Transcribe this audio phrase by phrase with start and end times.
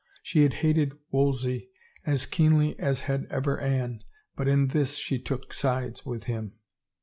[0.23, 1.69] She had hated Wolsey
[2.07, 3.99] as keenly as had ever Anne,
[4.35, 6.53] but in this she took sides with him.